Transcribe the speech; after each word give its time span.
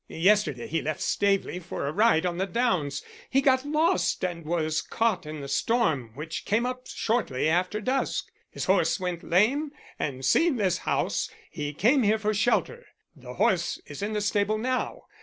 Yesterday 0.07 0.65
he 0.65 0.81
left 0.81 0.99
Staveley 0.99 1.59
for 1.59 1.85
a 1.85 1.91
ride 1.91 2.25
on 2.25 2.39
the 2.39 2.47
downs. 2.47 3.03
He 3.29 3.39
got 3.39 3.63
lost 3.63 4.25
and 4.25 4.43
was 4.45 4.81
caught 4.81 5.27
in 5.27 5.41
the 5.41 5.47
storm 5.47 6.09
which 6.15 6.43
came 6.43 6.65
up 6.65 6.87
shortly 6.87 7.47
after 7.47 7.79
dusk. 7.79 8.31
His 8.49 8.65
horse 8.65 8.99
went 8.99 9.21
lame, 9.21 9.69
and 9.99 10.25
seeing 10.25 10.55
this 10.55 10.79
house 10.89 11.29
he 11.51 11.71
came 11.71 12.01
here 12.01 12.17
for 12.17 12.33
shelter. 12.33 12.87
The 13.15 13.35
horse 13.35 13.79
is 13.85 14.01
in 14.01 14.13
the 14.13 14.21
stable 14.21 14.57
now. 14.57 15.03